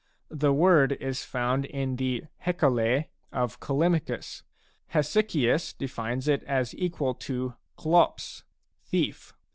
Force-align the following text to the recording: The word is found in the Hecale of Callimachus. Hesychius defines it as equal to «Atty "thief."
The 0.31 0.51
word 0.51 0.93
is 0.93 1.23
found 1.23 1.65
in 1.65 1.95
the 1.97 2.23
Hecale 2.39 3.05
of 3.31 3.59
Callimachus. 3.59 4.41
Hesychius 4.95 5.77
defines 5.77 6.27
it 6.27 6.41
as 6.45 6.73
equal 6.73 7.13
to 7.13 7.53
«Atty 7.77 8.41
"thief." 8.83 9.33